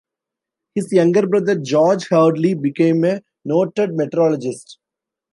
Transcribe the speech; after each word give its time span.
His 0.73 0.91
younger 0.91 1.27
brother 1.27 1.59
George 1.59 2.07
Hadley 2.09 2.55
became 2.55 3.05
a 3.05 3.21
noted 3.45 3.93
meteorologist. 3.93 4.79